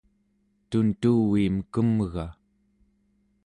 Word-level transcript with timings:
tuntuviim 0.71 1.55
kemga 1.73 2.25